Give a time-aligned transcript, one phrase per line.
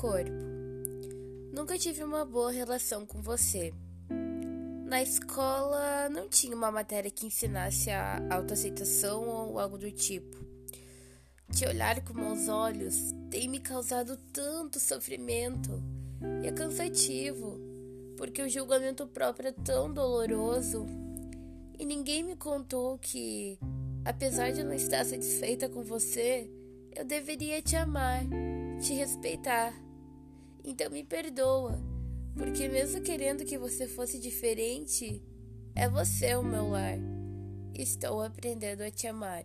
[0.00, 0.30] corpo.
[1.52, 3.70] Nunca tive uma boa relação com você.
[4.86, 10.38] Na escola não tinha uma matéria que ensinasse a autoaceitação ou algo do tipo.
[11.52, 12.96] Te olhar com meus olhos
[13.30, 15.70] tem me causado tanto sofrimento
[16.42, 17.60] e é cansativo,
[18.16, 20.86] porque o julgamento próprio é tão doloroso
[21.78, 23.58] e ninguém me contou que,
[24.02, 26.50] apesar de não estar satisfeita com você,
[26.96, 28.24] eu deveria te amar,
[28.80, 29.89] te respeitar.
[30.64, 31.80] Então me perdoa,
[32.36, 35.22] porque mesmo querendo que você fosse diferente,
[35.74, 36.98] é você o meu lar.
[37.74, 39.44] Estou aprendendo a te amar.